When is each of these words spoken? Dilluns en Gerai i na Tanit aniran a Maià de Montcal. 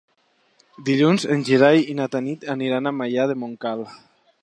Dilluns 0.87 1.27
en 1.35 1.45
Gerai 1.51 1.83
i 1.93 1.97
na 2.01 2.09
Tanit 2.17 2.49
aniran 2.57 2.89
a 2.93 2.97
Maià 3.03 3.31
de 3.35 3.41
Montcal. 3.45 3.91